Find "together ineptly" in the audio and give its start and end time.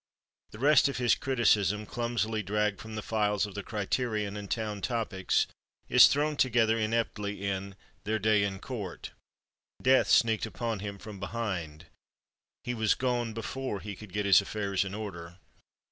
6.37-7.43